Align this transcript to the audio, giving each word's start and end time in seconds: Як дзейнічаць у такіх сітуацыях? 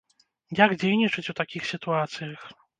Як 0.61 0.73
дзейнічаць 0.85 1.27
у 1.35 1.37
такіх 1.43 1.71
сітуацыях? 1.75 2.53